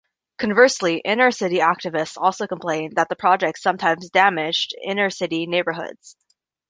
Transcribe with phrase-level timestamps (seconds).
[0.39, 6.15] Conversely inner city activists also complained that the projects sometimes damaged inner city neighborhoods.